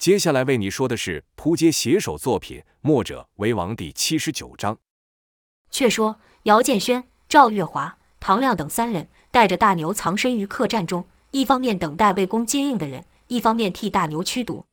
[0.00, 4.78] 接下来为你说的是扑街写手作品《墨者为王》第七十九章。
[5.70, 14.64] 却说姚建轩、赵月华、唐亮等三人带着大牛藏身于客栈中，一方面等待魏公接应的人，一方面替大牛驱毒。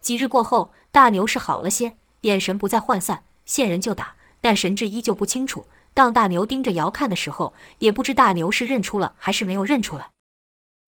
[0.00, 5.66] 几日过后，大牛是好了些，眼神不再涣散，见人就打，但神志依旧不清楚。
[5.92, 10.12] 当大牛盯着姚看的时候，也不知大牛是认出了还是没有认出来。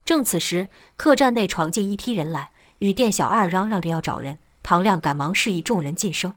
[0.06, 2.52] 正此时，客栈内闯进一批人来。
[2.78, 6.34] 与店小二嚷嚷着要找人，唐亮赶忙示意众人噤声。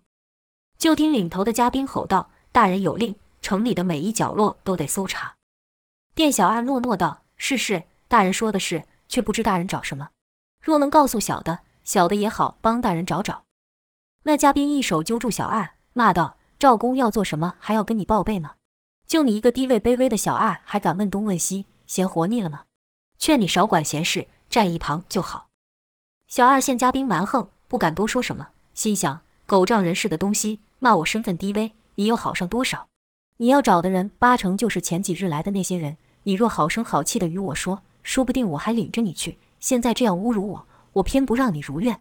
[0.78, 5.36] 就听领头的嘉宾吼道：“大人有令，城里的每一角落都得搜查。”
[6.16, 10.10] 店小二诺诺道：“是是，大人说的是，却不知大人找什么。
[10.62, 13.44] 若能告诉小的，小的也好帮大人找找。”
[14.24, 18.56] 那嘉宾一手揪住小二，骂道：“赵公要做什么，还要跟你报备吗？
[19.06, 22.64] 就你一个低位卑微的小二，还敢问东问西，嫌活腻了吗？
[23.20, 25.50] 劝你少管闲事，站一旁就好。”
[26.32, 32.88] 小二见嘉宾蛮横，不敢多说什么，心想：狗仗人势的东西，骂我身份低微，你又好上多少？
[33.36, 35.98] 你要找的人，八成就是前几日来的那些人。
[36.24, 39.40] 你若好声好气地与我说，说不定我还领着你去。
[39.60, 42.00] 现在这样侮辱我，我偏不让你如愿。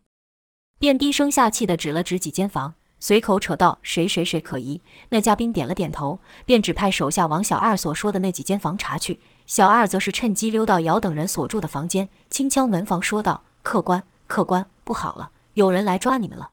[0.78, 9.18] 便低声下气地指了指几间房，随口扯道：“谁谁谁可疑？”那嘉宾点了点头，便指派手下往小二所说的那几间房查去。
[9.48, 16.52] 小二则是趁机溜到姚等人所住的房间，轻敲门房，说道：“客官。”客官，不好了，有人来抓你们了。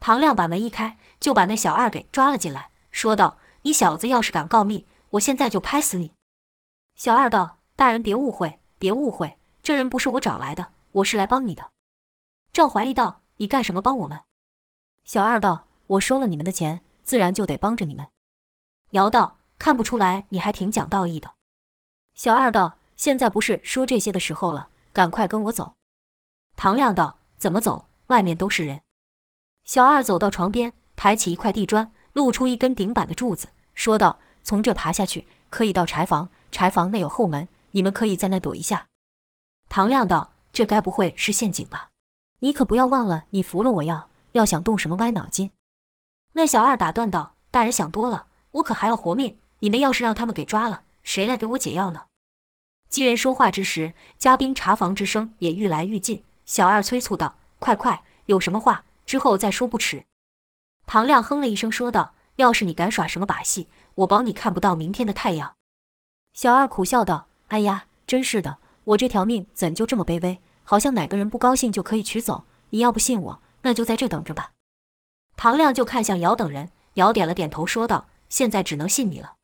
[0.00, 6.12] 唐亮把门一开，就把那小二给抓了进来，说道：“你小子要是敢告密，我现在就拍死你。”
[6.96, 11.70] 小二道：“大人别误会，别误会，这人不是我找来的，我是来帮你的。”
[12.50, 14.20] 赵怀义道：“你干什么帮我们？”
[15.04, 18.08] 小二道：“我收了你们的钱，自然就得帮着你们。”
[18.92, 21.32] 姚道：“看不出来你还挺讲道义的。”
[22.16, 25.74] 小二道：“现在不是说这些的时候了，赶快跟我走。”
[26.56, 27.86] 唐亮道：“怎么走？
[28.06, 28.80] 外面都是人。”
[29.64, 36.30] 小二走到床边，抬起一块地砖，露出一根顶板的柱子，说道：“从这爬下去，可以到柴房。
[36.50, 38.86] 柴房内有后门，你们可以在那躲一下。”
[39.68, 41.90] 唐亮道：“这该不会是陷阱吧？
[42.38, 45.50] 你可不要忘了，你服了我要要想动什么歪脑筋。”
[46.32, 49.38] 那小二打断道：“大人想多了，我可还要活命。
[49.58, 52.04] 你们要是让他们给抓了，谁来给我解药呢？”
[52.88, 56.22] 几人说话之时，嘉宾查房之声也愈来愈近。
[56.46, 60.06] 小二催促道：“快快，有什么话之后再说不迟。”
[60.86, 65.56] 唐亮哼了一声，说道：“要是你敢耍什么把戏，我保你看不到明天的太阳。”
[66.32, 70.40] 小二苦笑道：“哎呀，真是的，我这条命怎就这么卑微？
[70.62, 72.44] 好像哪个人不高兴就可以取走。
[72.70, 74.52] 你要不信我，那就在这等着吧。”
[75.36, 79.34] 唐亮就看向姚等人，姚点了点头，说道：“现在只能信你了。”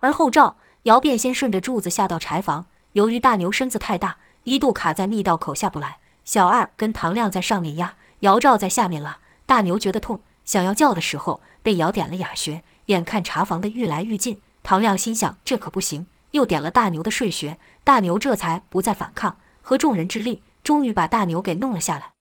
[0.00, 6.00] 而后赵姚便先顺着柱子下到柴房，由于大牛身子太大，一度卡在密道口下不来。
[6.26, 9.20] 小二跟唐亮在上面压，姚照在下面拉。
[9.46, 12.64] 大牛觉得痛，想要叫的时候，被姚点了哑穴。
[12.86, 17.58] 眼看查房的愈来愈近，唐亮心想这可不行，又点了大牛的睡穴。
[17.84, 22.12] 大牛这才不再反抗，合众人之力，终于把大牛给弄了下来。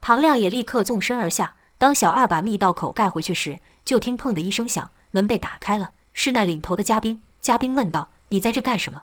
[0.00, 1.56] 唐亮也立刻纵身而下。
[1.76, 7.20] 当小二把密道口盖回去时，就听砰的一声响，门被打开了，是那领头的嘉宾。
[7.40, 9.02] 嘉宾问道：“你在这干什么？”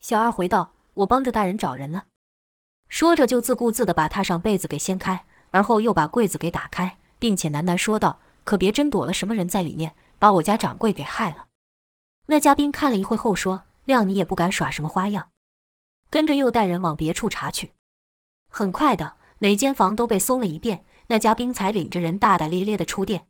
[0.00, 2.04] 小二回道：“我帮着大人找人了。”
[2.94, 11.46] 说着，就自顾自地把榻上被子给掀开，而后又把柜子给打开，并且喃喃说道：“可别真躲了什么人在里面，把我家掌柜给害了。”
[12.26, 15.30] 那嘉宾看了一会后说：“谅你也不敢耍什么花样。”
[16.08, 17.72] 跟着又带人往别处查去。
[18.48, 23.26] 很快的，每间房都被搜了一遍，那嘉宾才领着人大大咧咧地出店。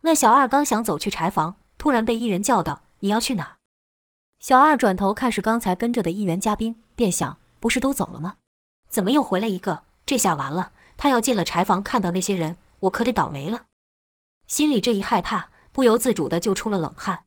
[0.00, 3.58] 那小二刚想走去柴房，突然被一人叫道：“你要去哪？”
[4.42, 8.34] 小二转头看是刚才跟着的一员嘉宾，便想：不是都走了吗？
[8.90, 9.84] 怎么又回来一个？
[10.04, 10.72] 这下完了！
[10.96, 13.66] 他要进了柴房，看到那些人，我可得倒霉了。
[14.48, 17.24] 心里这一害怕，不由自主的就出了冷汗。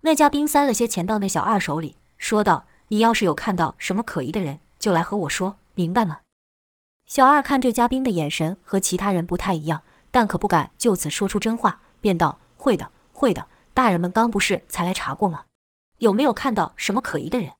[0.00, 6.20] 那家兵塞了些钱到那小二手里，说道：“你要是有看到什么可疑的人，就来和我说，明白吗？”
[7.04, 13.46] 小二看这家兵的眼神和其他人不太一样，但可不敢就此说出真话，便道：“会的，会的。
[13.74, 15.44] 大人们刚不是才来查过吗？
[15.98, 17.52] 有没有看到什么可疑的人？”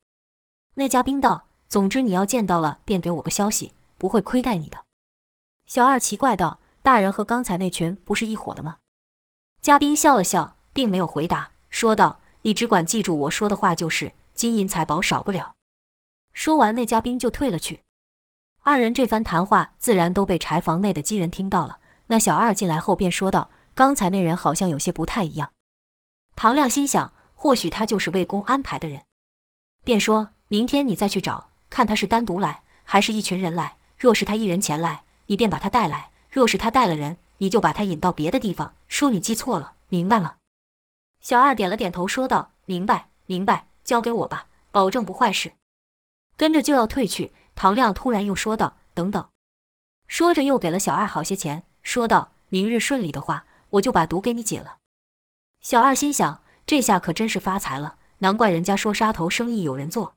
[0.74, 1.47] 那家兵道。
[1.68, 4.84] 总之，你要见到了，便给我个消息，不会亏待你的。
[5.66, 8.78] 小二奇怪道：“大人和刚才那群不是一伙的吗？”
[9.60, 15.56] 嘉宾笑了笑，并没有回答，说道：“你只管记住我说的话就是，金银财宝少不了。”
[16.32, 17.82] 说完，那嘉宾就退了去。
[18.62, 21.80] 二人这番谈话，自然都被柴房内的鸡人听到了。
[22.06, 25.52] 那小二进来后，便说道：“刚才那人好像有些不太一样。”
[26.34, 29.02] 唐亮心想，或许他就是魏公安排的人，
[29.84, 33.76] 便说：“明天你再去找。”看他是单独来，还是一群人来。
[33.96, 40.36] 若是他一人前来，你便把他带来；若是他带了人，你就把他引到别的地方，说你记错了，明白了？”
[41.20, 45.52] 小二点了点头，说道：“明白，明白，交给我吧，保证不坏事。”
[46.38, 49.28] 跟着就要退去，唐亮突然又说道：“等等。”
[50.06, 54.76] 说着又给了小二好些钱，说道：“明日顺利的话，我就把毒给你解了。”
[55.60, 60.14] 小二心想：这下可真是发财了，难怪人家说杀头生意有人做。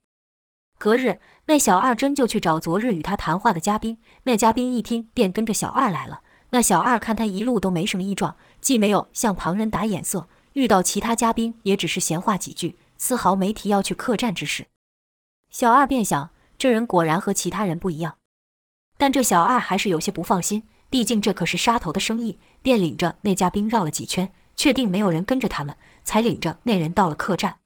[0.82, 4.00] 隔日，那小二真就去找昨日与他谈话的嘉宾。
[4.24, 6.22] 那嘉宾一听，便跟着小二来了。
[6.50, 10.28] 那小二看他一路都没什么异状，既没有向旁人打眼色。
[10.54, 14.66] 遇到其他嘉宾，也只是闲话几句，丝毫没提要去客栈之事。
[15.52, 18.16] 小二便想，这人果然和其他人不一样。
[18.98, 22.40] 但这小二还是有些不放心，毕竟这可是杀头的生意。
[22.64, 27.60] 便领着那嘉宾绕了几圈，确定没有人跟着他们，才领着那人到了客栈。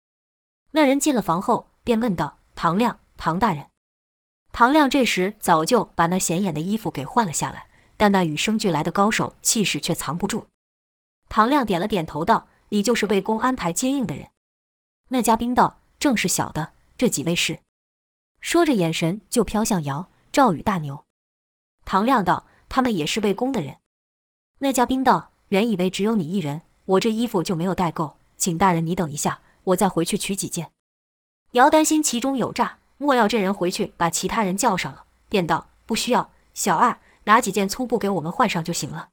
[0.72, 3.70] 那人进了房后，便问道：“唐亮，唐大人。”
[4.52, 7.68] 唐亮这时早就把那显眼的衣服给换了下来，
[7.98, 10.48] 但那与生俱来的高手气势却藏不住。
[11.30, 12.48] 唐亮点了点头，道。
[12.70, 14.32] 你就是魏公安排接应的人。
[15.10, 17.60] 那嘉宾道：“正是小的，这几位是。”
[18.42, 21.06] 说着，眼神就飘向姚、赵与大牛。
[21.86, 23.78] 唐亮道：“他们也是魏公的人。”
[24.60, 30.72] 那嘉宾道：“原以为只有你一人，我这衣服就没有带够，请大人你等一下，我再回去取几件。”
[31.54, 39.10] 姚担心其中有诈，莫要这人回去把其他人叫上了，便道：“不需要，小二拿几件粗布给我们换上就行了。”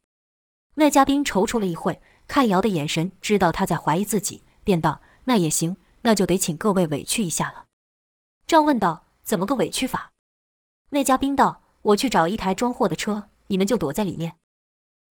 [0.77, 2.01] 那嘉宾踌躇了一会。
[2.29, 7.67] 看姚的眼神，知道他在怀疑自己，便道：“那也行，那就得请各位委屈一下了。”
[8.47, 10.13] 赵问道：“怎么个委屈法？”
[10.91, 14.37] 那嘉宾道：“我去找一台装货的车，你们就躲在里面。”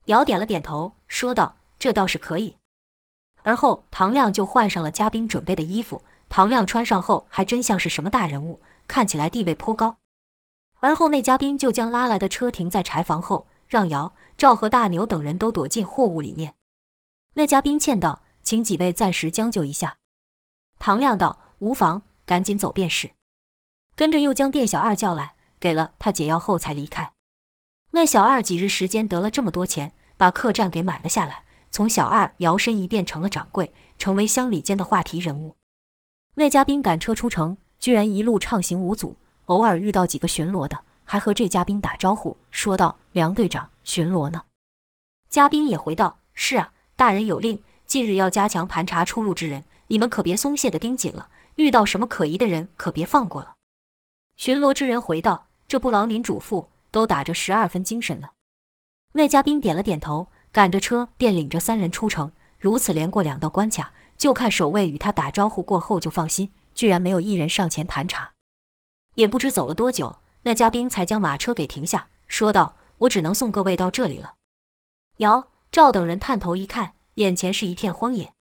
[0.05, 2.57] 姚点了点头，说道：“这倒是可以。”
[3.43, 6.01] 而后唐亮就换上了嘉宾准备的衣服。
[6.31, 9.97] 唐亮穿上后，还真像是什么大人物，看起来地位颇高。
[10.79, 16.55] 而后那嘉宾就将拉来的车停在柴房后，让姚、赵和大牛等人都躲进货物里面。
[17.33, 19.97] 那嘉宾劝道：“请几位暂时将就一下。”
[20.79, 23.11] 唐亮道：“无妨，赶紧走便是。”
[23.97, 27.11] 跟着又将店小二叫来，给了他解药后才离开。
[27.91, 35.57] 那小二几日时间得了这么多钱，把客栈给买了下来，从小二摇身一变成了掌柜，成为乡里间的话题人物。
[36.35, 44.43] 那嘉宾赶车出城，居然一路畅行无阻，偶尔遇到几个巡逻的，还和这嘉宾打招呼，说道：“梁队长，巡逻呢？”
[45.29, 51.29] 嘉宾也回道：“是啊。”大人有令，近日要加强盘查出入之人，你们可别松懈的盯紧了。
[51.55, 53.55] 遇到什么可疑的人，可别放过了。
[54.37, 58.31] 巡逻之人回道：“这不劳您嘱咐，都打着十二分精神了。”
[59.13, 62.31] 那嘉宾点了点头，赶着车便领着三人出城。
[62.59, 63.91] 如此连过两道关卡，
[64.21, 68.33] 就看守卫与他打招呼过后就放心，居然没有一人上前盘查。
[69.15, 74.35] 也不知走了多久，那嘉宾才将马车给停下，说道：“我只能送各位到这里了。”
[75.17, 75.47] 姚。
[75.71, 78.33] 赵等人探头一看，眼前是一片荒野。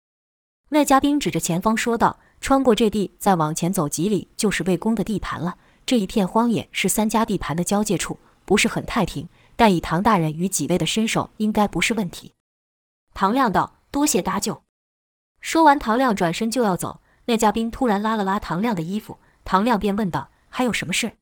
[0.71, 5.59] 那嘉宾指着前方说道：“穿过这地，再往前走几里，就是魏公的地盘了。
[5.87, 9.29] 这一片荒野是三家地盘的交界处，不是很太平。
[9.55, 12.33] 但以唐大人与几位的身手，应该不是问题。”
[13.15, 14.63] 唐亮道：“多谢搭救。”
[15.41, 17.01] 说完，唐亮转身就要走。
[17.27, 21.17] 那嘉宾突然拉了拉唐亮的衣服，唐亮便问道：“还有什么事？”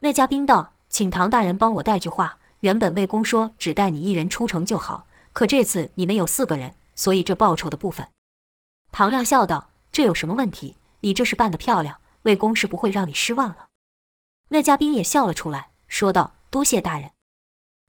[0.00, 2.38] 那嘉宾道：“请唐大人帮我带句话。
[2.60, 8.06] 原本魏公说只带你一人出城就好。”可这次你们有四个人，所以这报酬的部分。
[8.90, 10.76] 唐亮笑道：“这有什么问题？
[11.00, 13.68] 你这事办得漂亮，魏公是不会让你失望了。”
[14.50, 17.12] 那嘉宾也笑了出来，说道：“多谢大人。”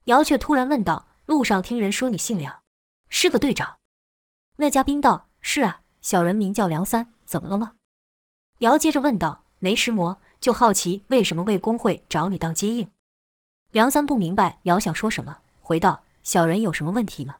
[0.05, 2.61] 姚却突然问道：“路上听人说你姓梁，
[3.09, 3.77] 是个队长？”
[4.55, 7.73] 那嘉宾道：“是啊，小人名叫梁三，怎么了吗？”
[8.59, 12.89] 姚接着问道：“没石魔，就好奇为什么魏公会找你当接应？”
[13.71, 16.03] 梁三不明白姚想说什么，回道。
[16.23, 17.35] 小人有什么问题吗？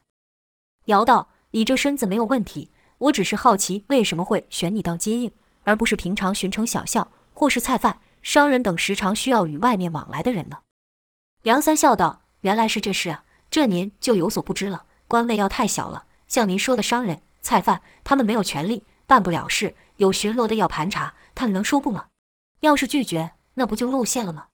[0.84, 5.32] 姚道：“你这身子没有问题，我只是好奇为什么会选你当接应，
[5.62, 10.58] 而不是平常巡城小校或是菜贩、商人等时常需要与外面往来的人呢？”
[11.40, 14.84] 梁三笑道：“原来是这事啊，这您就有所不知了。
[15.08, 19.76] 官位要太小了，像您说的商人、菜贩，他们没有权力，办不了事。
[19.98, 22.06] 有巡逻的要盘查，他们能说不吗？
[22.60, 24.46] 要是拒绝，那不就露馅了吗？”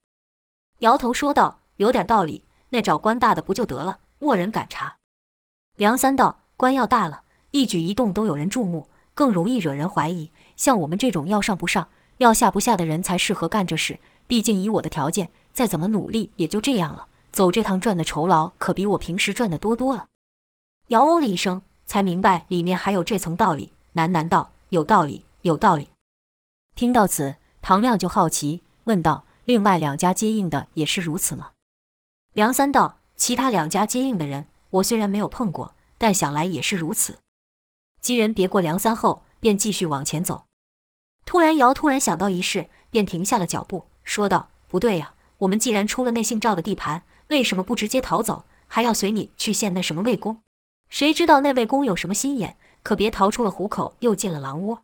[0.80, 4.96] 摇头说道：“有点道理，那找官大的不就得了？”没人敢查。
[5.76, 10.32] 梁三道：“官要大了，一举一动都有人注目，更容易惹人怀疑。
[10.56, 14.00] 像我们这种要上不上、要下不下的人才适合干这事。
[14.26, 17.06] 毕竟以我的条件，再怎么努力也就这样了。
[17.30, 20.08] 走这趟赚的酬劳，可比我平时赚的多多了。”
[20.88, 25.88] 摇哦了一声，才明白里面还有这层道理，喃喃道：“有道理，有道理。”
[26.76, 31.50] 听到此，唐亮就好奇问道：“另外两家接应的也是如此吗？”
[32.32, 37.18] 梁三道：“其他两家接应的人，我虽然没有碰过，但想来也是如此。”
[38.00, 40.44] 几人别过梁三后，便继续往前走。
[41.26, 50.40] 突然，姚突然想到一事，便停下了脚步，说道：“不对呀，我们既然出了那姓赵的地盘，为什么不直接逃走，还要随你去见那什么魏公？
[50.90, 54.82] 谁知道那魏公有什么心眼，可别逃出了虎口，又进了狼窝。”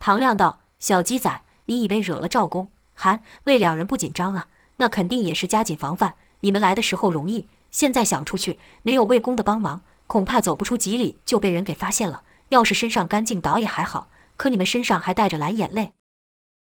[0.00, 4.48] 唐亮道：“小鸡仔，你以为惹了赵公、韩、魏两人不紧张啊？
[4.76, 6.14] 那肯定也是加紧防范。
[6.40, 12.22] 你们来的时候容易，现在想出去，没有魏公的帮忙，恐怕走不出几里就被人给发现了。
[12.50, 15.92] 要是身上干净倒也还好，可你们身上还带着蓝眼泪。”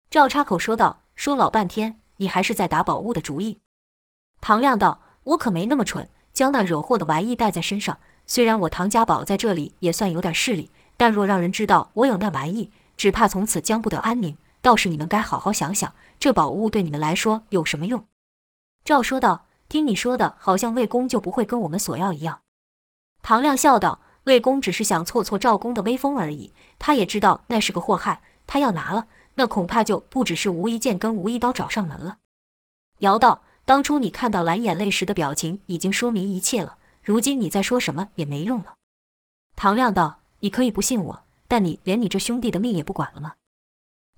[0.09, 3.59] 赵插口说道：“说老半天，你还是在打宝物的主意。”
[4.41, 7.99] 唐亮道：“我可没那么蠢，将那惹祸的玩意带在身上。
[8.27, 14.37] 虽然我唐家堡在这里也算有点势力，但若让人知道我有那玩意，只怕从此将不得安宁。
[14.61, 18.05] 倒是你们该好好想想，这宝物对你们来说有什么用？”
[18.83, 22.41] 赵说道：“听你说的，好像魏公就不会跟我们索要一样。”
[23.21, 29.05] 唐亮笑道：“魏公只是想挫挫赵公的威风而已，他也知道那是个祸害，他要拿了，
[29.35, 32.17] 那恐怕就不只是吴一剑跟吴一刀找上门了。”
[32.99, 36.77] 姚道：“当初你看到蓝眼泪时的表情，已经说明一切了。
[37.05, 38.75] 如今你再说什么也没用了。”
[39.55, 43.35] 唐亮道：“你可以不信我。”但你连你这兄弟的命也不管了吗？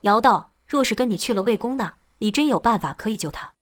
[0.01, 3.53] 姚道：“若是跟你去了魏公那，你真有办法可以救他？”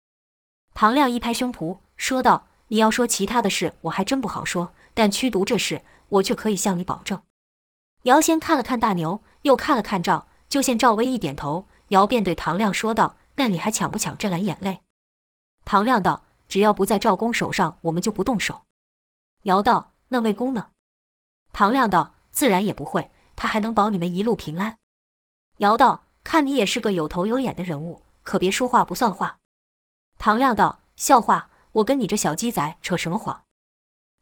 [0.76, 4.72] 唐亮一拍胸脯说道：“你要说其他的事，我还真不好说。
[4.94, 7.24] 但驱毒这事，我却可以向你保证。”
[8.04, 14.82] 姚先看了看大牛，又看了看赵，就见赵薇一点头，姚便对唐亮说道：“那你还抢不抢这蓝眼泪？”
[15.66, 18.62] 唐亮道：“只要不在赵公手上，我们就不动手。”
[19.46, 20.68] 姚道：“那魏公呢？”
[21.52, 24.78] 唐亮道：“自然也不会。”他还能保你们一路平安。
[25.58, 29.40] 姚道，看你也是个有头有脸的人物，可别说话不算话。
[30.18, 33.44] 唐亮道：“笑话，我跟你这小鸡仔扯什么谎？”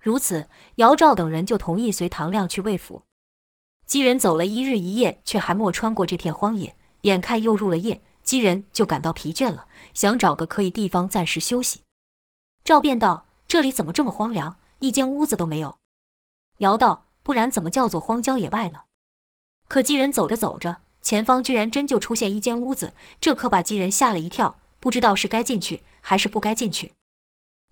[0.01, 3.03] 如此，姚赵等人就同意随唐亮去魏府。
[3.85, 6.75] 几人走了一日一夜，却还没穿过这片荒野。
[7.01, 11.83] 眼看又入了夜，几人就感到疲倦了，想找个可以地方暂时休息。
[12.63, 15.79] 赵便道：“这里怎么这么荒凉，一间屋子都没有？”
[16.59, 18.81] 姚道：“不然怎么叫做荒郊野外呢？”
[19.69, 26.93] 可几人走着走着，前方居然真就出现一间屋子，这可把几人吓了一跳，不知道是该进去还是不该进去。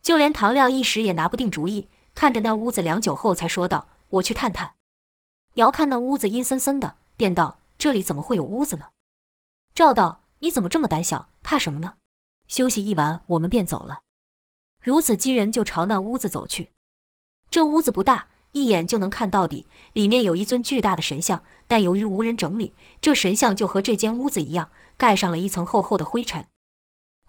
[0.01, 4.75] 就连唐亮一时也拿不定主意，看着那屋子良久后，才说道：“我去探探。”
[5.55, 8.87] 姚看那屋子阴森森的，便道：“这里怎么会有屋子呢？”
[9.75, 11.27] 赵道：“你怎么这么胆小？
[11.43, 11.95] 怕什么呢？
[12.47, 14.03] 休息一晚，我们便走了。”
[14.81, 16.71] 如此，几人就朝那屋子走去。
[17.51, 18.29] 这屋子不大。
[18.53, 26.47] 一眼就能看到底，里面有一尊巨大的神像，但由于无人整理，这神像就和这间屋子一样，盖上了一层厚厚的灰尘。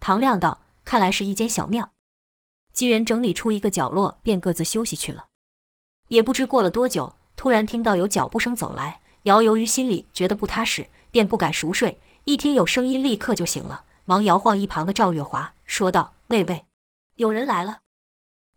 [0.00, 1.92] 唐亮道：“看来是一间小庙。”
[2.74, 5.26] 几人整理出一个角落，便各自休息去了。
[6.08, 9.00] 也不知过了多久，突然听到有脚步声走来。
[9.22, 12.00] 姚由于心里觉得不踏实，便不敢熟睡。
[12.24, 16.64] 一听有声音，立刻就醒了，忙摇晃一旁的赵月华，说道：“喂喂，
[17.14, 17.78] 有人来了。”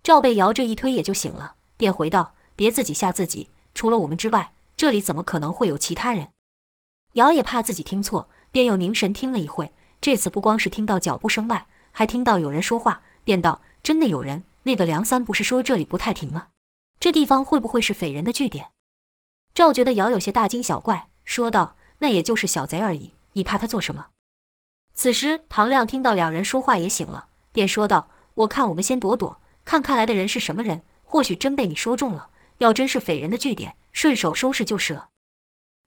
[0.01, 2.33] 赵被姚这一推，也就醒了，便回道。
[2.55, 6.29] 别自己吓自己，除了我们之外，这里怎么可能会有其他人？
[7.13, 9.73] 姚也怕自己听错，便又凝神听了一会。
[9.99, 14.45] 这次不光是听到脚步声外，还听到有人说话，便道：“真的有人？
[14.63, 16.47] 那个梁三不是说这里不太平吗？
[16.99, 18.69] 这地方会不会是匪人的据点？”
[19.53, 24.07] 赵觉得姚有些大惊小怪，说道：“那也就是小贼而已，你怕他做什么？”
[24.95, 35.09] 此时唐亮听到两人说话也醒了，便说道：“我看我们先躲躲，看看来的人是什么人，或许真被你说中了。”要真是匪人的据点，顺手收拾就是了。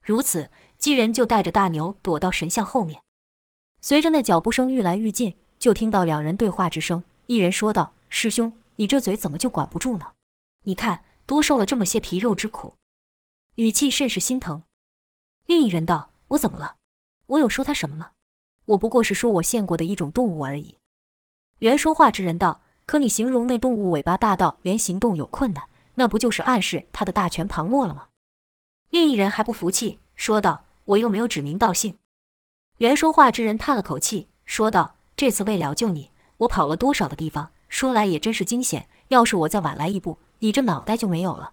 [0.03, 3.01] 如此，几人就带着大牛躲到神像后面。
[3.81, 7.03] 随着那脚步声愈来愈近，就听到两人对话之声。
[7.25, 10.11] 一人说道：“师兄，你这嘴怎么就管不住呢？
[10.65, 12.75] 你看，多受了这么些皮肉之苦，
[13.55, 14.61] 语气甚是心疼。”
[15.47, 16.75] 另一人道：“我怎么了？
[17.25, 18.11] 我有说他什么吗？
[18.65, 20.77] 我不过是说我见过的一种动物而已。”
[21.59, 28.07] 原说话之人道：“可你形容那动物尾巴大到连行动有困难。”那不就是暗示他的大权旁落了吗？
[28.89, 31.97] 另一人还不服气，说道：“我又没有指名道姓。”
[32.79, 38.87] 原说话之人叹了口气，说道：“这次为了救你，我跑了多少的地方，说来也真是惊险。
[39.09, 41.51] 要是我再晚来一步，你这脑袋就没有了。”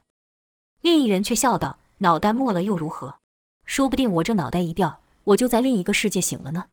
[0.81, 3.16] 另一人却笑道：“脑袋没了又如何？
[3.64, 6.66] 说不定我这脑袋一掉，我就在另一个世界醒了呢。”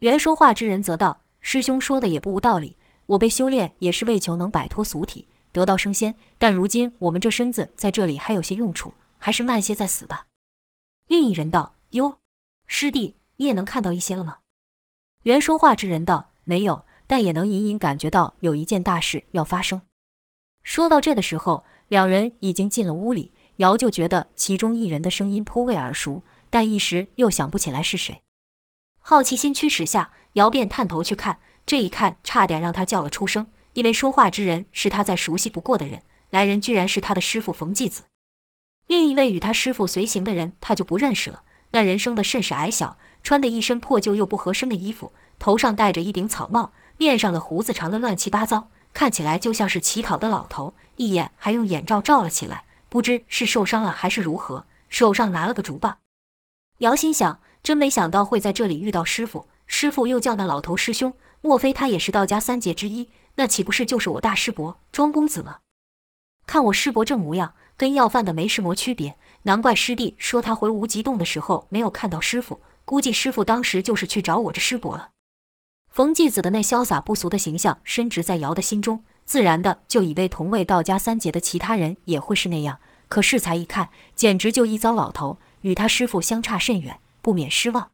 [0.00, 10.26] 原说话之人则道：“师兄说的也不无道理，我被修炼也是为求能摆脱俗体。”得道升仙，但如今我们这身子在这里还有些用处，还是慢些再死吧。
[11.06, 12.18] 另一人道：“哟，
[12.66, 14.40] 师弟，你也能看到一些了吗？”
[15.24, 19.80] 原说话之人道：“没有，但也能隐隐感觉到有一件大事要发生。
[20.62, 28.20] 说到这的时候，两人已经进了屋里，瑶就觉得其中一人的声音颇为耳熟，但一时又想不起来是谁。
[28.98, 38.04] 好奇心驱使下，瑶便探头去看，这一看差点让他叫了出声，因为说话之人是他再熟悉不过的人，来人居然是他的师傅冯继子。
[38.86, 41.42] 另一位与他师傅随行的人，他就不认识了。
[41.72, 50.72] 那人生的甚是矮小，穿的一身破旧又不合身的衣服，头上戴着一顶草帽，面上的胡子长得乱七八糟，看起来就像是乞讨的老头。
[50.94, 55.98] 一眼还用眼罩罩了起来，不知是受伤了还是如何，手上拿了个竹棒。
[56.78, 63.10] 姚心想，真没想到会在这里遇到师傅，师傅又叫那老头师兄，莫非他也是道家三杰之一？
[63.36, 65.60] 那岂不是就是我大师伯庄公子了？
[66.46, 67.54] 看我师伯这模样。
[67.78, 75.10] 跟要饭的没什么区别，难怪师弟说他回无极洞的时候没有看到师傅，估计师傅当时就是去找我这师伯了。
[75.90, 82.78] 冯继子的那潇洒不俗的形象深植在瑶的心中，自然的就以为同为道家三杰的其他人也会是那样。
[83.08, 87.90] 可适才一看，简直就一糟老头，与他师傅相差甚远，不免失望。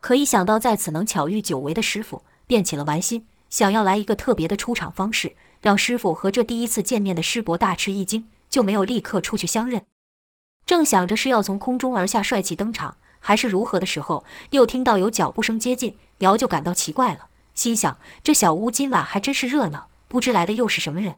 [0.00, 8.28] 可一想到在此能巧遇久违的师傅，便起了玩心，想要来一个特别的出场方式，让师傅和这第一次见面的师伯大吃一惊。
[8.48, 9.84] 就没有立刻出去相认，
[10.64, 21.16] 正想着是要从空中而下帅气登场，还是如何的时候，又听到有脚步声接近，姚就感到奇怪了，心想这小屋今晚还真是热闹，不知来的又是什么人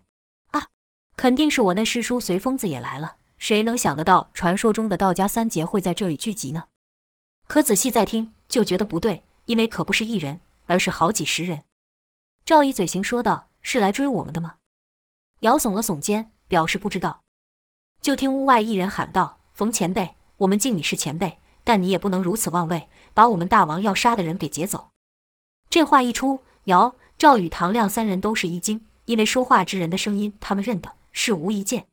[0.50, 0.66] 啊？
[1.16, 6.64] 肯定是我那师叔随疯子也来了，谁能想得到传说中的道家三杰会在这里聚集呢？
[7.46, 11.64] 可仔细再听，就觉得不对，因为可不是一人，而是好几十人。
[12.44, 14.54] 赵以嘴型说道：“是来追我们的吗？”
[15.40, 17.22] 姚耸了耸肩，表示不知道。
[18.00, 24.90] 就听屋外一人喊道：“冯前辈，我们敬你是前辈，但你也不能如此妄为，把我们大王要杀的人给劫走。”
[25.68, 31.86] 这话一出，姚、赵与唐亮三人都是一惊，因为说话之人的声音他们认得，是无一剑。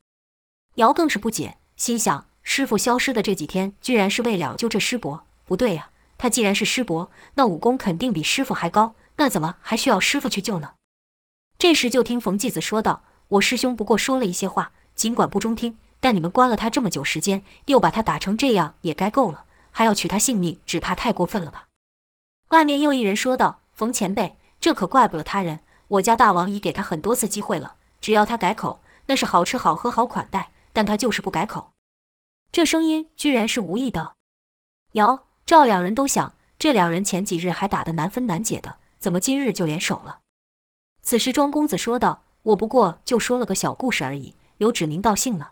[0.75, 5.25] 姚更是不解，心想：师傅消失的这几天，居然是为了救这师伯？
[5.45, 10.73] 不对呀，他既然是师伯，那武功肯定比师傅还高，那怎么还需要师傅去救呢？
[11.57, 21.67] 这时就听冯继子说道：“我师兄不过说了一些话，尽管不中听。”但你们关了他这么久时间，又把他打成这样，也该够了，还要取他性命，只怕太过分了吧？
[22.49, 31.71] 外面又一人说道：“冯前辈，这可怪不了他人，我家大王已给他很多次机会了，只要他改口，那是好吃好喝好款待，但他就是不改口。”
[32.51, 34.13] 这声音居然是无意的。
[34.91, 40.21] 姚、赵两人都想，这两人前几日还打得难分难解的，怎么今日就联手了？
[41.03, 45.51] 此时庄公子说道：“我不过就说了个小故事而已，有指名道姓了。”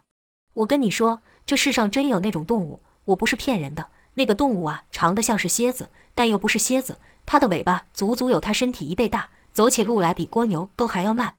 [0.56, 3.89] 我跟你说，这世上真有那种动物，我不是骗人的。
[4.15, 11.36] 那个动物啊，长得像是蝎子，但又不是蝎子，它的尾巴足足有它身体一倍大，走起路来比蜗牛都还要慢。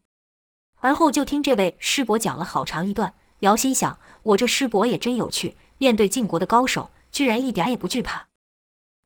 [0.78, 8.28] 而后就听这位师伯讲了好长一段，姚心想，我这师伯也真有趣，面对晋国的高手，居然一点也不惧怕。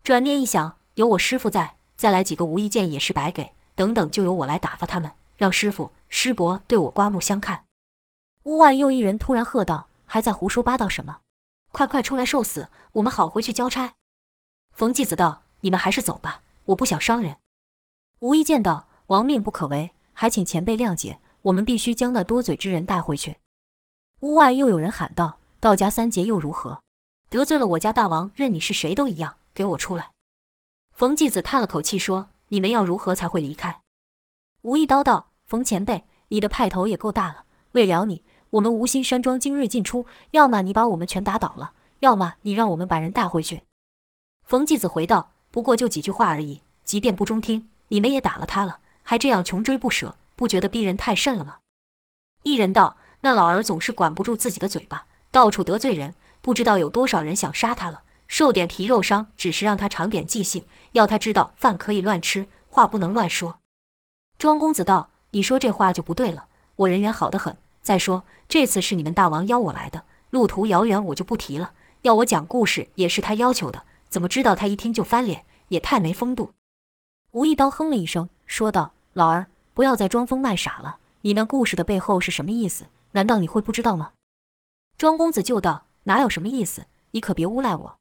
[0.08, 3.52] 转念一想，有我师傅在，再来几个无意剑也是白给。
[3.74, 7.66] 等等，就由我来打发他们，让师傅师伯对我刮目相看。
[8.44, 9.88] 屋外又一人突然喝道。
[10.06, 11.18] 还在胡说八道什么？
[11.72, 13.96] 快快出来受死，我们好回去交差。
[14.72, 17.36] 冯继子道：“你们还是走吧，我不想伤人。”
[18.20, 23.36] 无意见道：“亡命不可违，还请前辈谅解，我们必须将那多嘴之人带回去。”
[24.20, 26.80] 屋外又有人喊道：“道家三杰又如何？
[27.28, 30.12] 得罪了我家大王，任你是谁都一样，给我出来！”
[30.94, 33.80] 冯继子叹了口气说：“你们要如何才会离开？”
[34.62, 43.62] 无意叨道：“冯前辈，你的派头也够大了，为了你。”我们无心山庄精锐进出，要么你把我们全打倒了，要么你让我们把人带回去。
[44.42, 51.58] 冯继子回道：“不过就几句话而已，即便不中听，你们也打了他了，还这样穷追不舍，不觉得逼人太甚了吗？”
[52.42, 58.04] 一人道：“那老儿总是管不住自己的嘴巴，到处得罪人，不知道有多少人想杀他了。
[58.28, 63.58] 受点皮肉伤，只是让他长点记性，要他知道饭可以乱吃，话不能乱说。”
[64.38, 71.72] 庄公子道：“你说这话就不对了，我人缘好得很。”再说，这次是你们大王邀我来的，路途遥远，我就不提了。
[72.02, 76.52] 要我讲故事，也是他要求的，怎么知道他一听就翻脸，也太没风度。
[77.32, 80.98] 吴一刀哼了一声，说道：“老儿，不要再装疯卖傻了。
[81.22, 82.86] 你那故事的背后是什么意思？
[83.12, 84.12] 难道你会不知道吗？”
[84.96, 86.86] 庄公子就道：“哪有什么意思？
[87.10, 87.97] 你可别诬赖我。”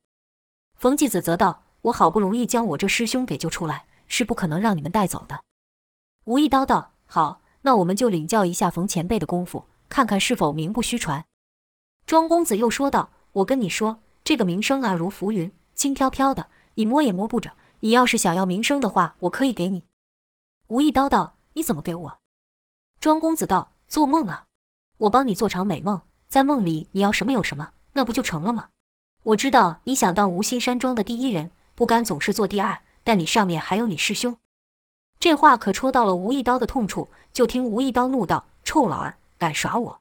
[0.78, 5.42] 冯继子则道：“我好不容易将我这师兄给救出来，是不可能让你们带走的。”
[6.26, 11.24] 吴一刀道：“好，那我们就领教一下冯前辈的功夫。”看看是否名不虚传。
[12.06, 17.54] 庄公子又说道：“我跟你说，这个名声啊，如浮云，轻飘飘的，你摸也摸不着。
[17.80, 19.86] 你要是想要名声的话，我可以给你。”
[20.68, 22.20] 吴一刀道：“你怎么给我？”
[23.00, 24.46] 庄公子道：“做梦啊！
[24.98, 28.70] 我帮你做场美梦，在梦里你要什么有什么，那不就成了吗？
[29.28, 34.38] 我知道你想当无心山庄的第一人，不甘总是做第二，但你上面还有你师兄。”
[35.20, 40.00] 这话可戳到了吴一刀的痛处，就听吴一刀怒道：“臭老儿，敢耍我！”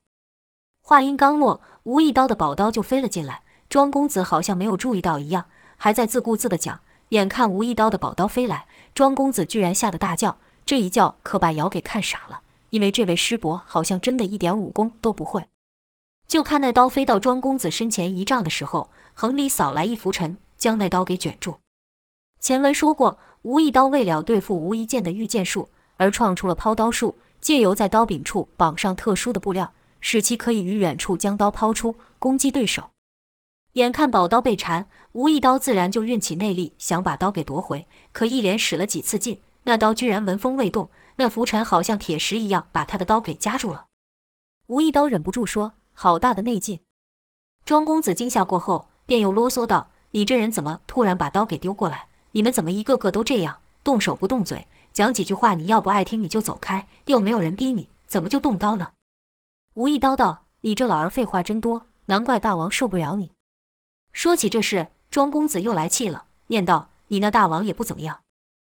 [0.80, 3.42] 话音刚落，吴一刀的宝刀就飞了进来。
[3.68, 6.78] 庄公子好像没有注意到一样，还在自顾自地讲。
[7.08, 15.48] 眼看吴一刀的宝刀飞来，庄公子居然吓得大叫，这一叫可把尧给看傻了，因为这位师伯好像真的一点武功都不会。
[16.28, 21.56] 就看那刀飞到庄公子身前一丈的时候，横里扫来一拂尘，将那刀给卷住。
[22.38, 29.72] 前文说过，吴一刀为了对付吴一剑的御剑术，而创出了抛刀术，借由在刀柄处绑上特殊的布料。
[30.02, 32.90] 使其可以于远处将刀抛出，攻击对手。
[33.72, 37.86] 眼看宝刀被缠，吴一刀自然就运起内力，想把刀给夺回。
[38.12, 43.86] 可一连使了几次劲，那刀居然纹风未动，那拂尘好像铁石一样，把他的刀给夹住了。
[44.66, 46.80] 吴一刀忍不住说：“好大的内劲！”
[47.64, 52.08] 庄公子惊吓过后，便又啰嗦道：“你这人怎么突然把刀给丢过来？
[52.32, 54.66] 你们怎么一个个都这样，动手不动嘴？
[54.92, 58.92] 讲几句话，你要不爱听你就走开，又没有人逼你，怎么就动刀呢？”
[59.74, 63.32] 吴一刀道：“你这老儿废话真多，难怪大王受不了你。”
[64.12, 68.20] 说起这事，庄公子又来气了，念道：“你那大王也不怎么样，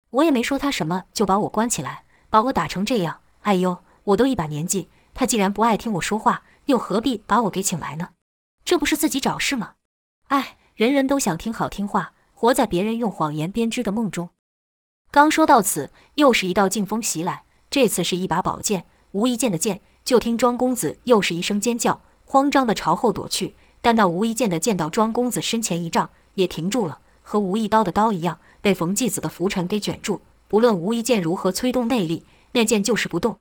[0.09, 3.19] 我也没说他什么，就把我关起来，把我打成这样。
[3.43, 8.09] 哎呦，我都一把年纪，他既然不爱听我说话，又何必把我给请来呢？
[8.65, 9.75] 这不是自己找事吗？
[10.33, 14.31] 哎，人人都想听好听话，活在别人用谎言编织的梦中。”
[15.11, 19.81] 刚说到此，又是一道劲风袭来，这次是一把宝剑，无一剑的剑。
[20.03, 23.55] 就听庄公子又是一声尖叫，慌张地朝后躲去。
[23.79, 30.21] 但那无一剑的剑到庄公子身前一丈，也停住了，和吴一刀的刀一样，被冯继子的拂尘给卷住。
[30.47, 33.37] 不论吴一剑如何催动内力，那剑就是不动。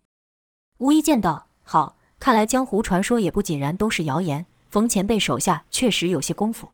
[0.76, 4.44] 吴一剑道：“好，看来江湖传说也不尽然都是谣言。
[4.68, 6.68] 冯前辈手下确实有些功夫。”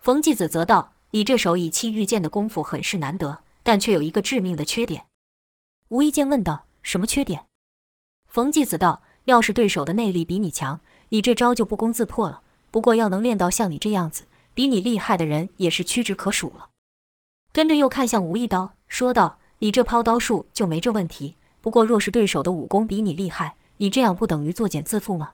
[0.00, 5.04] 冯继子则道：“你这手以气御剑的功夫很是难得，但却有一个致命的缺点。”
[5.88, 7.44] 吴一剑问道：“什么缺点？”
[8.26, 12.40] 冯继子道：“要是对手的内力比你强，你这招就不攻自破了。
[12.70, 16.70] 不过要能练到像你这样子，比你厉害的人也是屈指可数了。”
[17.52, 21.36] 跟着又看向吴一刀，说道：“你这抛刀术就没这问题。
[21.60, 25.32] 不过若是对手的武功比你厉害，你这样不等于作茧自缚吗？”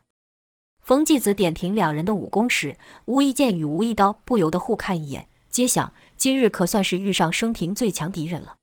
[0.86, 8.54] 冯继子点评两人的武功时，吴一剑与吴一刀不由得互看一眼，皆想今日可算是遇上生平最强敌人了。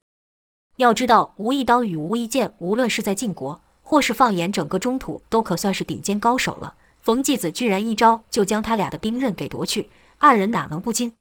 [0.77, 6.75] 要知道，吴一刀与吴一剑无论是在晋国，或是放眼整个中土，都可算是顶尖高手了。
[7.01, 11.11] 冯继子居然一招就将他俩的兵刃给夺去，二人哪能不惊？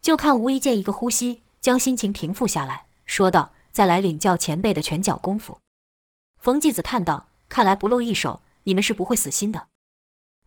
[0.00, 5.58] 就看吴一剑一个呼吸，将心情平复下来，说道：“再来领教前辈的拳脚功夫。”
[6.38, 9.66] 冯继子叹道：“看来不露一手，你们是不会死心的。”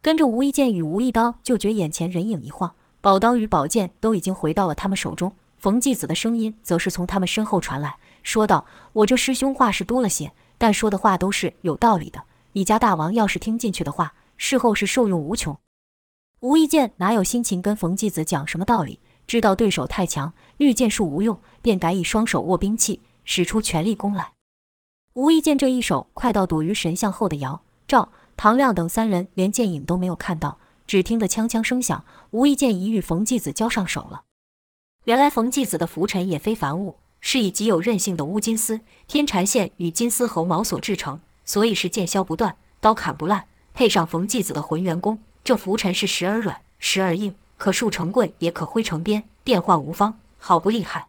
[0.04, 5.32] 跟着吴一剑与吴一刀就觉眼前人影一晃，宝刀与宝剑都已经回到了他们手中。
[5.58, 12.22] 冯继子的声音则是从他们身后传来，说道：“我这师兄话是多了些。”但说的话都是有道理的。
[12.52, 15.58] 你家大王要是听进去的话，事后是受用无穷。
[16.42, 19.00] 吴一剑哪有心情跟冯继子讲什么道理？
[19.26, 24.34] 知道对手太强，御剑术无用，便改以双手握兵器，使出全力攻来。
[25.14, 28.10] 吴一剑这一手快到躲于神像后的尧、赵、
[28.44, 34.24] 唐亮等三人连剑影都没有看到，只听得锵锵声响，吴一剑已与冯继子交上手了。
[35.06, 36.98] 原来冯继子的拂尘也非凡物。
[37.22, 43.46] 是以极有韧性的乌金丝、天蚕线与金丝猴毛所制成，所以是剑削不断，刀砍不烂。
[43.74, 51.08] 配上冯继子的浑元功，这拂尘是时而软，时而硬，可竖成棍，也可挥成鞭，变幻无方，好不厉害。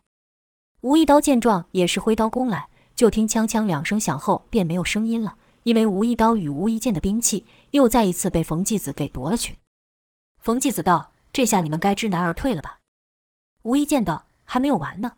[0.82, 9.58] 吴一刀见状，也是挥刀攻来，就听锵锵两声响后，便没有声音了，因为吴一刀与吴一剑的兵器又再一次被冯继子给夺了去。
[10.38, 12.78] 冯继子道：“这下你们该知难而退了吧？”
[13.62, 15.16] 吴一剑道：“还没有完呢。”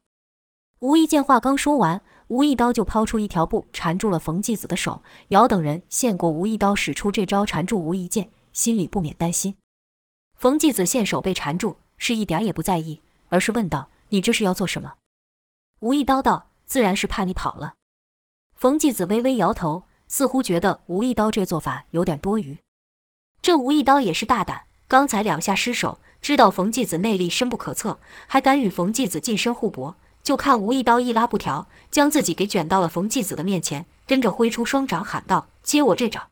[0.80, 5.02] 吴一剑话刚说完，吴一刀就抛出一条布缠住了冯继子的手。
[5.28, 9.56] 姚等人见过吴一刀使出这招缠住吴一剑，心里不免担心。
[10.36, 14.94] 冯继子见手被缠住，是一点也不在意，而是问道：“你这是要做什么？”
[15.80, 17.74] 吴一刀道：“自然是怕你跑了。”
[18.54, 22.58] 冯继子微微摇头，似乎觉得吴一刀这做法有点多余。
[23.42, 29.96] 这吴一刀也是大胆，刚才两下失手，知道冯继子内力深不可测，还敢与冯继子近身互搏。
[30.22, 36.30] 就看吴一刀一拉布条，将自己给卷到了冯继子的面前，跟着挥出双掌喊道：“接我这掌！”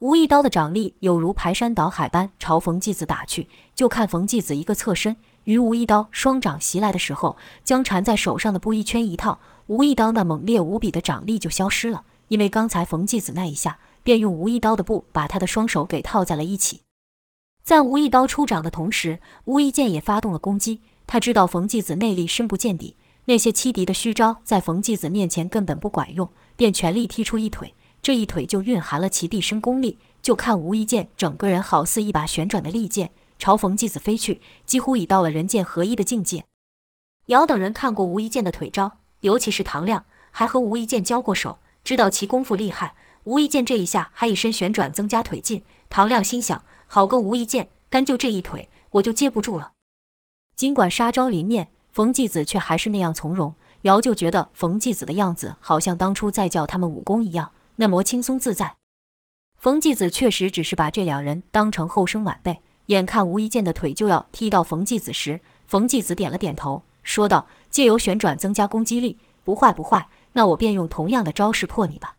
[0.00, 3.48] 吴一刀的掌力有如排山倒海般朝冯继子打去。
[3.76, 16.82] 就看冯继子一个侧身，于吴一刀双掌袭来的时候，将缠在手上的布衣圈一套，吴一刀那猛烈无比的掌力就消失了，因为刚才冯继子那一下，便用吴一刀的布把他的双手给套在了一起。
[17.62, 20.80] 在吴一刀出掌的同时，吴一剑也发动了攻击。
[21.06, 27.74] 他知道冯继子内力深不见底，那些欺敌的虚招在冯继子面前根本不管用，便全力踢出一腿。
[28.02, 29.98] 这一腿就蕴含了其毕生功力。
[30.20, 36.46] 就看吴一剑整个人好似一把旋转的利剑，朝冯继子飞去，几乎已到了人剑合一的境界。
[37.26, 42.94] 姚等人看过吴一剑的腿招，尤其是唐亮，还和吴一剑交过手，知道其功夫厉害。
[43.24, 49.72] 吴一剑这一下还以身旋转增加腿劲，唐亮心想：好个吴一剑，单就这一腿，我就接不住了。
[50.56, 53.54] 尽管杀招临面，冯继子却还是那样从容。
[53.82, 58.76] 姚就觉得冯继子的样子好像当初在教他们武功一样，那么轻松自在。
[59.58, 62.60] 冯继子确实只是把这两人当成后生晚辈。
[62.86, 70.06] 眼看吴一剑的腿就要踢到冯继子时，冯继子点了点头，说道：“借由旋转增加攻击力，不坏不坏。
[70.34, 72.16] 那我便用同样的招式破你吧。”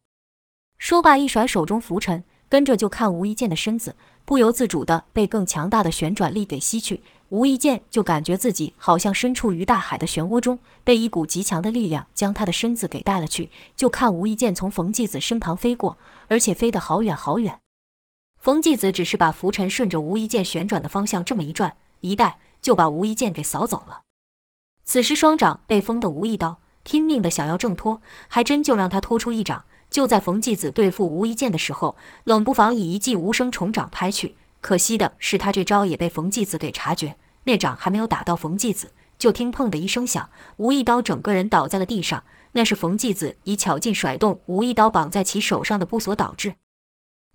[0.78, 7.02] 说罢，一甩手中拂尘，跟着就看吴一剑的身子不由自主地被更强大的旋转力给吸去。
[7.30, 13.50] 吴一剑就感觉自己好像身处于大海的漩涡中，被一股极强的力量将他的身子给带了去。
[13.76, 15.98] 就看吴一剑从冯继子身旁飞过，
[16.28, 17.60] 而且飞得好远好远。
[18.38, 24.02] 冯继子只是把拂尘顺着吴一剑旋转的方向这么一转一带，就把吴一剑给扫走了。
[24.84, 29.66] 此时双掌被封的吴一刀拼命的想要挣脱，还真就让他拖出一掌。
[29.90, 34.36] 就在冯继子对付吴一剑的时候，冷不防以一记无声重掌拍去。
[34.62, 42.24] 可惜的是，他这招也被冯继子给察觉，那掌还没有打到冯继子，就听“砰”的一声响，吴一刀整个人倒在了地上。
[42.54, 46.56] 那是冯继子以巧劲甩动吴一刀绑在其手上的布所导致。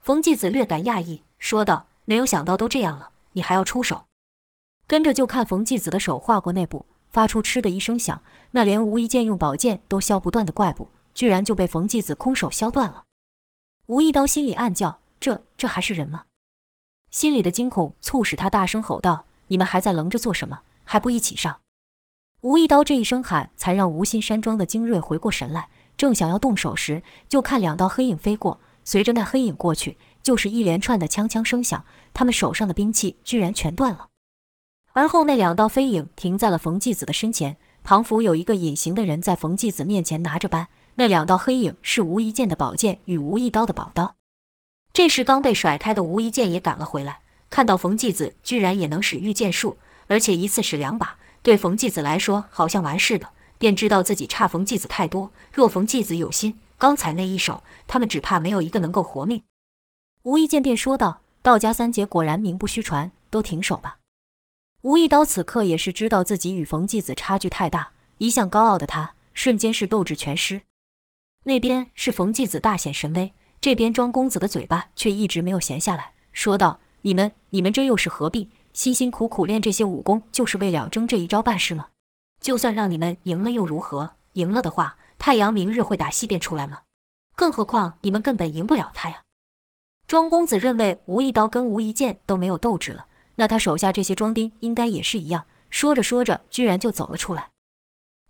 [0.00, 4.04] 冯继子略感讶异，说道：“没有想到都这样了，你还要出手？”
[4.88, 13.04] 跟着就看冯继子的手划过那布，发出“嗤”的一声响，那连吴一剑用宝剑都削不断的怪物，居然就被冯继子空手削断了。
[13.86, 16.24] 吴一刀心里暗叫：“这这还是人吗？”
[17.10, 20.60] 心里的惊恐促使他大声吼道：“你们还在愣着做什么？
[20.84, 21.60] 还不一起上！”
[22.42, 34.08] 吴一刀这一声喊，才让无心山庄的精锐回过神来，正想要动手时，就看两道黑影飞过，随着那黑影过去，就是一连串的枪枪声响，他们手上的兵器居然全断了。
[34.92, 40.68] 而后那两道飞影停在了冯继子的身前，仿佛有一个隐形的人在冯继子面前拿着般。
[40.96, 44.16] 那两道黑影是吴一剑的宝剑与吴一刀的宝刀。
[44.92, 55.30] 这时，刚被甩开的吴一剑也赶了回来，看到冯继子居然也能使御剑术，而且一次使两把，对冯继子来说好像完事的，便知道自己差冯继子太多。
[55.52, 59.44] 若冯继子有心，刚才那一手，他们只怕没有一个能够活命。
[60.24, 63.98] 吴一剑便说道：“道家三杰果然名不虚传，都停手吧。”
[64.82, 70.62] 吴一刀此刻也是知道自己与冯继子差距太大，一向高傲的他瞬间是斗志全失。
[71.44, 73.34] 那边是冯继子大显神威。
[73.60, 78.48] 这边庄公子的嘴巴却一直没有闲下来，说道：“你们，你们这又是何必？
[78.72, 81.88] 辛辛苦苦练这些武功，就是为了争这一招办事吗？
[82.40, 84.14] 就算让你们赢了又如何？
[84.32, 86.78] 赢了的话，太阳明日会打西边出来吗？
[87.36, 89.24] 更何况你们根本赢不了他呀！”
[90.08, 93.08] 庄公子认为吴一刀跟吴一剑都没有斗志了，
[93.40, 95.46] 那他手下这些庄丁应该也是一样。
[95.70, 97.48] 说着说着，居然就走了出来。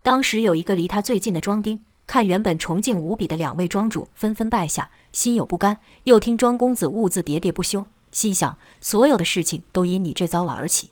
[0.01, 1.83] 当时有一个离他最近的庄丁。
[2.07, 5.79] 看原本崇敬无比的两位庄主纷纷败下，心有不甘。
[6.05, 10.91] 又听庄公子兀自喋喋不休，心想：所有的事情都因你这糟老而起。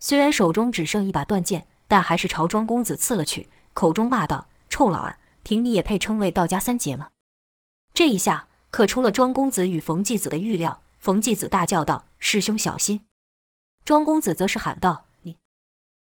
[0.00, 7.08] 虽然手中只剩一把断剑，但还是朝庄公子刺了去，口中骂道：“臭老儿，凭你也配称为道家三杰吗？”
[7.92, 10.82] 这一下可出了庄公子与冯继子的预料。
[10.98, 13.02] 冯继子大叫道：“师兄小心！”
[13.86, 15.38] 庄公子则是喊道：“你！”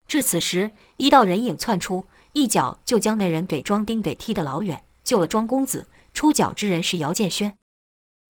[0.07, 2.07] 至此时，一道人影窜出。
[2.33, 5.89] 一脚就将那人给庄丁给踢得老远，救了庄公子。
[6.13, 7.59] 出脚之人是姚建轩。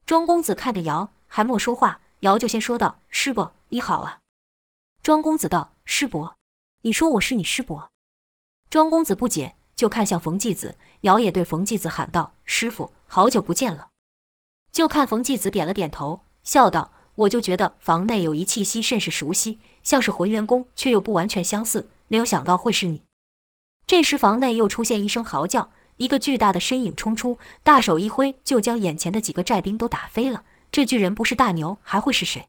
[0.06, 4.20] 庄公子看着姚，还没说话，姚就先说道：“师伯，你好啊。”
[5.02, 6.36] 庄公子道：“师伯，
[6.80, 7.90] 你说我是你师伯？”
[8.70, 10.78] 庄公子不解，就看向冯继子。
[11.02, 13.90] 姚也对冯继子喊道：“师傅，好久不见了。”
[14.72, 23.02] 就看冯继子点了点头，笑道：“我就觉得房内有一气息甚是熟悉，像是浑元功，却又不完全相似，没有想到会是你。”
[23.86, 30.42] 这时，房内又出现一声嚎叫，一个巨大的身影冲出，大手一挥，就将眼前的几个寨兵都打飞了。
[30.72, 32.48] 这巨人不是大牛，还会是谁？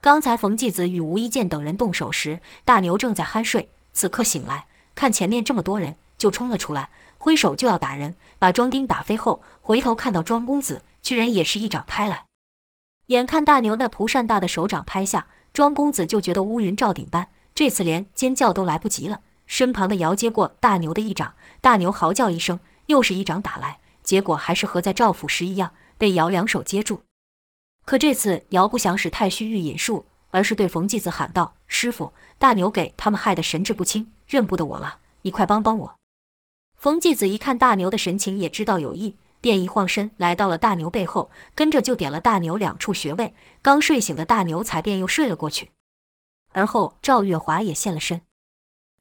[0.00, 12.27] 刚才冯继子与吴一剑等人动手时，大牛正在酣睡，此刻醒来，看前面这么多人，就冲了出来，挥手就要打人，把庄丁打飞后，回头看到庄公子，居然也是一掌拍来。
[13.08, 19.22] 眼看大牛那蒲扇大的手掌拍下，庄公子就觉得乌云罩顶般，这次连尖叫都来不及了。
[19.46, 27.00] 身旁的姚接过大牛的一掌，大牛嚎叫一声，又是一掌打来，结果还是和在赵府时一样，被姚两手接住。
[27.86, 35.94] 可这次姚不想使太虚御引术，而是对冯继子喊道：“师傅，大牛给他们害得神志不清，认不得我了，你快帮帮我！”
[36.76, 39.16] 冯继子一看大牛的神情，也知道有意。
[39.48, 43.34] 便一晃身来到了大牛背后，跟着就点了大牛两处穴位。
[43.62, 45.70] 刚睡醒的大牛才便又睡了过去。
[46.52, 48.20] 而后赵月华也现了身。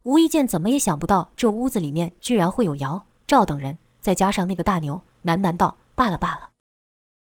[0.04, 6.52] 吴一剑怎么也想不到，这屋子里面居然会有姚赵等人，再加上那个大牛，喃喃道：“罢了罢了。”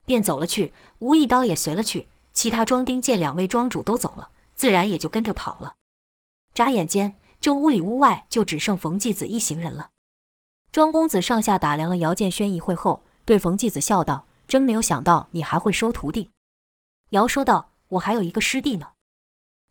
[0.06, 0.72] 便走了去。
[1.00, 2.08] 吴一刀也随了去。
[2.32, 5.74] 其他庄丁见两位庄主都走了，自然也就跟着跑了。
[6.54, 9.90] 眨眼间，这屋里屋外就只剩冯继子一行人了。
[10.72, 16.30] 庄公子上下打量了姚建轩一会后，对冯继子笑道：“真没有想到你还会收徒弟。”
[17.10, 18.88] 姚说道：“我还有一个师弟呢。”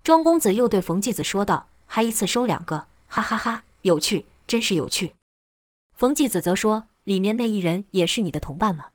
[0.02, 5.13] 庄公子又对冯继子说道：“还一次收两个，哈哈哈，有趣，真是有趣。”
[5.93, 8.91] 冯继子则说：“里面那一人也是你的同伴吗？”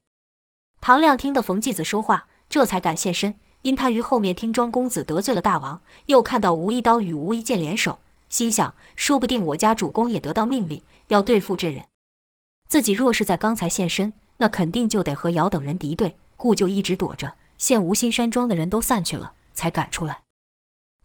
[0.81, 7.99] 唐亮听得冯继子说话，这才敢现身，因他于后面听庄公子得罪了大王，又看到吴一刀与吴一剑联手，
[8.31, 11.85] 心想：说不定我家主公也得到命令，要对付这人。
[12.67, 20.21] 自己若是在刚才现身，那肯定就得和姚等人敌对，故就一直躲着，现无心山庄的人都散去了，才赶出来。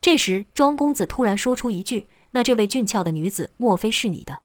[0.02, 4.42] 这时，庄公子突然说出一句：“那这位俊俏的女子，莫非是你的？”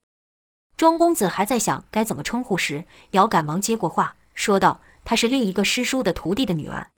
[0.79, 6.93] 庄公子还在想该怎么称呼时，姚赶忙接过话，说道：“她是另一个师叔的徒弟的女儿。”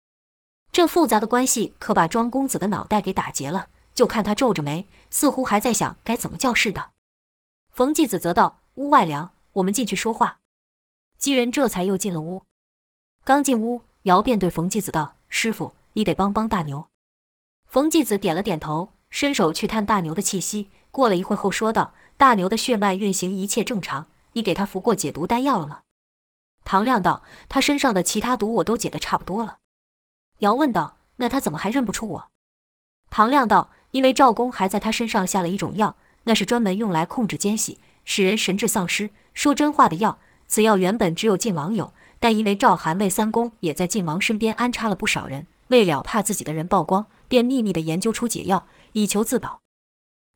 [0.71, 6.91] 这复杂的关系可把庄公子的脑袋给打结了，就看他皱着眉，似乎还在想该怎么叫是的。
[7.71, 10.41] 冯继子则道：“屋外凉。”我们进去说话，
[11.19, 12.43] 几人这才又进了屋。
[13.25, 16.87] 刚进屋，姚便对冯继子道：“师傅，你得帮帮大牛。”
[17.67, 20.71] 冯继子点了点头，伸手去探大牛的气息。
[20.91, 25.81] 过了一会后，说道：“大牛的血脉运行一切正常，你给他服过解毒丹药了吗？”
[26.65, 29.59] 唐亮道：“他身上的其他毒我都解得差不多了。”
[30.41, 32.29] 姚问道：“那他怎么还认不出我？”
[33.11, 49.61] 唐亮道：“因为赵公还在他身上下了一种药，那是专门用来控制奸细，使人神智丧失。”说真话的药，此药原本只有晋王有，但因为赵韩魏三公也在晋王身边安插了不少人，为了怕自己的人曝光，便秘密的研究出解药，以求自保。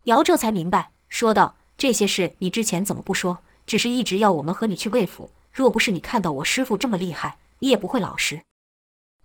[0.05, 3.39] 姚这才明白，说道：“这些事你之前怎么不说？
[3.67, 5.31] 只是一直要我们和你去魏府。
[5.53, 8.43] 若不是你看到我师父这么厉害，你也不会老实。”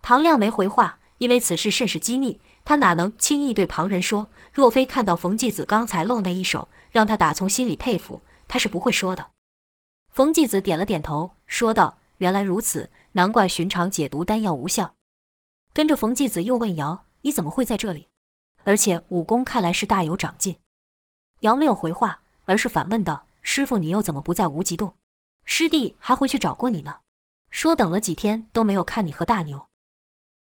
[0.02, 4.28] 唐亮没回话，因为此事甚是机密，他哪能轻易对旁人说？
[4.52, 9.30] 若非看到冯继子刚才露那一手，让他打从心里佩服，他是不会说的。
[10.16, 14.94] 冯继子点了点头，说道：“原来如此，难怪寻常解毒丹药无效。”
[15.74, 18.08] 跟着冯继子又问姚：“你怎么会在这里？
[18.64, 20.56] 而且武功看来是大有长进。”
[21.40, 24.94] 姚没有回话，而是反问道：“师傅，你又怎么不在无极洞？
[25.44, 27.00] 师弟还回去找过你呢，
[27.50, 29.66] 说等了几天都没有看你和大牛。”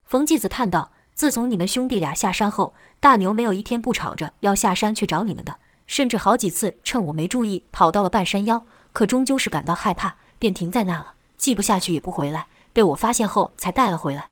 [0.07, 12.47] 冯继子叹道：“自从你们兄弟俩下山后，大牛没有一天不吵着要下山去找你们的，甚至好几次趁我没注意跑到了半山腰。”可终究是感到害怕，便停在那了，记不下去也不回来。
[12.71, 14.29] 被我发现后，才带了回来。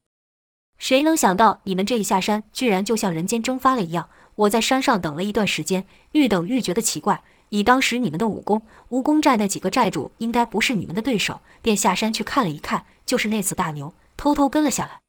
[0.77, 4.07] 谁能想到你们这一下山，居然就像人间蒸发了一样？
[4.35, 7.21] 我在山上等了一段时间，愈等愈觉得奇怪。
[7.49, 15.01] 以当时你们的武功，蜈蚣寨那几个寨主应该不是你们的对手，便下山去看了一看，就是那次大牛，偷偷跟了下来。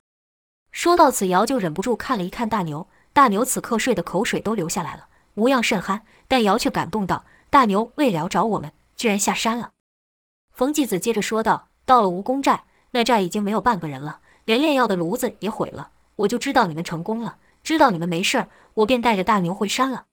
[0.73, 2.89] 说到此，姚就忍不住看了一看大牛。
[3.13, 9.73] 大牛此刻睡得口水都流下来了，模样甚憨，但姚却感动道：“大牛为了找我们。”居然下山了。
[10.53, 15.91] 冯继子接着说道：“到了蜈蚣寨，那寨已经没有半个人了，连炼药的炉子也毁了。
[16.17, 20.05] 我就知道你们成功了，知道你们没事儿，我便带着大牛回山了。”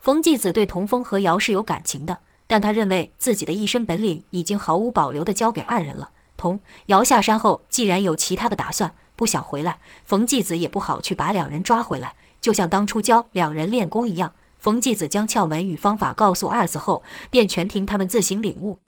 [0.00, 6.12] 冯继子对童风和姚是有感情的，但他认为自己的一身本领已经毫无保留地交给二人了。
[6.36, 14.32] 童姚下山后，既然有其他的打算，不想回来，冯继子也不好去把两人抓回来，就像当初教两人练功一样。
[14.58, 18.80] 冯继子将窍门与方法告诉二子后，便全凭他们自行领悟。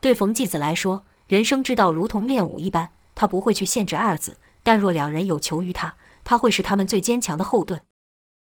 [0.00, 5.94] 对冯继子来说，人生之道如同练武一般，他不会去限制二子，但若两人有求于他，
[6.24, 7.80] 他会是他们最坚强的后盾。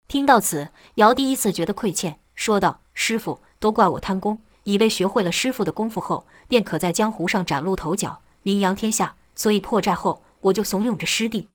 [0.08, 11.48] 听到此，姚第一次觉得亏欠，说道：“师傅，都怪我贪功，以为学会了师傅的功夫后，便可在江湖上崭露头角，名扬天下，所以破寨后，我就怂恿着师弟。”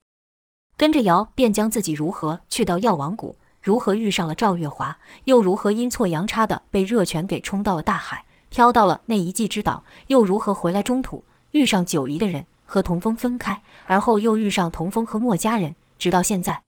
[0.76, 3.36] 跟着姚便将自己如何去到药王谷。
[3.60, 16.62] 如何遇上了赵月华，又如何阴错阳差的被热泉给冲到了大海，飘到了那一技之岛，又如何回来中土遇上九夷的人和童风分开，而后又遇上童风和墨家人，直到现在。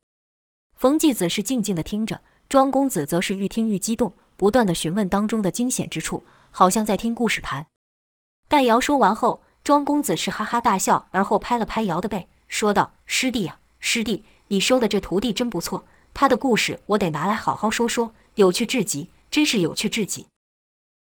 [0.74, 6.24] 冯继子是静静的听着，庄公子则是愈听愈激动，不断的询问当中的惊险之处。
[6.51, 7.66] 好像在听故事谈。
[8.49, 20.27] 待尧说完后，庄公子是哈哈大笑，而后拍了拍尧的背，说道：“师弟、啊，师弟，你收的这徒弟真不错，他的故事我得拿来好好说说，有趣至极，真是有趣至极。”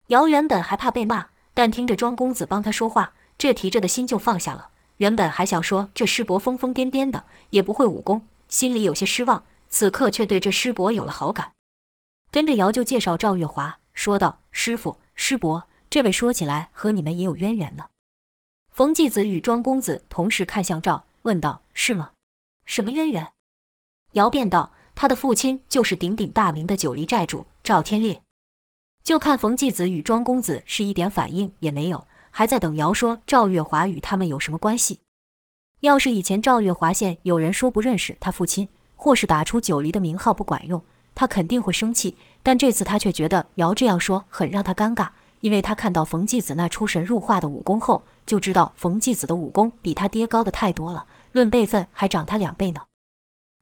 [0.09, 4.71] 姚原本还怕被骂，但听着庄公子帮他说话，这提着的心就放下了。
[4.99, 11.53] 原本还想说这师伯疯疯癫癫的，也不会武功，心里有些失望，此刻却对这师伯有了好感。
[12.31, 17.87] 跟着姚就介绍赵月华，说道：“师傅，师伯。”这位说起来和你们也有渊源呢。
[18.71, 22.11] 冯继子与庄公子同时看向赵，问道：“是吗？
[22.67, 23.33] 什么渊源？”
[24.13, 28.21] 姚便道：“他的父亲就是鼎鼎大名的九黎寨主赵天烈。”
[29.05, 34.99] 就看冯继子与庄公子是一点反应也没有，还在等尧说赵月华与他们有什么关系。
[35.83, 40.83] 要是以前赵月华县有人说不认识他父亲，或是打出九黎的名号不管用，
[41.15, 42.17] 他肯定会生气。
[42.43, 45.11] 但这次他却觉得尧这样说很让他尴尬。
[45.41, 52.81] 因为他看到冯继子那出神入化的武功后，就知道冯继子的武功比他爹高的太多了，论辈分还长他两倍呢。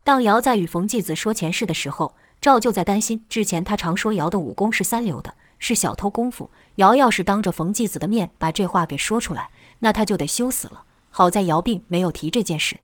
[0.06, 6.48] 当尧在与冯继子说前世的时候，赵就在担心，之前他常说尧的武功是三流的，是小偷功夫。
[6.76, 9.50] 尧要是当着冯继子的面把这话给说出来，
[9.80, 10.84] 那他就得羞死了。
[11.10, 12.78] 好在尧并没有提这件事。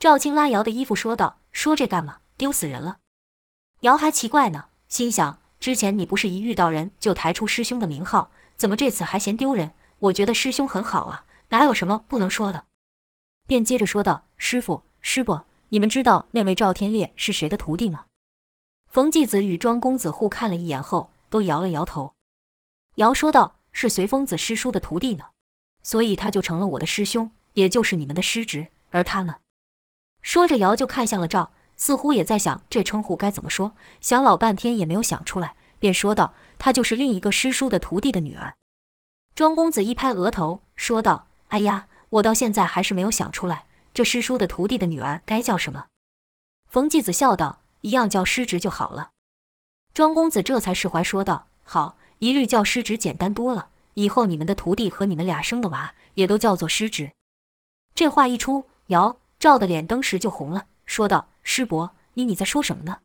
[0.00, 2.16] 赵青拉尧的衣服说道：“说这干嘛？
[2.36, 2.96] 丢死人了。”
[3.82, 5.38] 尧还奇怪呢，心想。
[5.60, 9.74] 之前你不是一遇到人就抬出师兄的名号，怎么这次还嫌丢人？
[10.00, 12.64] 我觉得师兄很好啊，哪有什么不能说的？
[13.46, 18.04] 便接着说道：“师傅，师伯，你们知道那位赵天烈是谁的徒弟吗？”
[18.88, 22.12] 冯继子与庄公子互看了一眼后，都摇了摇头。
[22.96, 25.24] 尧说道：“是随风子师叔的徒弟呢，
[25.82, 28.66] 所以他就成了我的师兄，也就是你们的师侄。
[28.90, 29.36] 而他呢？”
[30.20, 31.52] 说着，尧就看向了赵。
[31.74, 38.54] 似乎也在想这称呼该怎么说，想老半天也没有想出来，便说道：“他就是另一个师叔的徒弟的女儿。”
[39.34, 43.64] 庄公子一拍额头，说道：“哎呀，我到现在还是没有想出来，
[43.94, 45.86] 这师叔的徒弟的女儿该叫什么？”
[46.68, 49.10] 冯继子笑道：“一样叫师侄就好了。”
[49.94, 57.12] 庄公子这才释怀，说道：“好，一律叫师侄简单多了，以后你们的徒弟和你们俩生的娃也都叫做师侄。”
[57.94, 61.28] 这话一出，姚、赵的脸登时就红了，说道。
[61.44, 63.00] 师伯，你你在说什么呢？